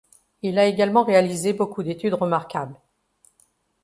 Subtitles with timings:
[0.41, 2.75] Il a également réalisé beaucoup d'études remarquables.